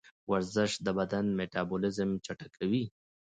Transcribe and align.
ورزش 0.31 0.71
د 0.85 0.87
بدن 0.99 1.25
میتابولیزم 1.37 2.09
چټکوي. 2.25 2.83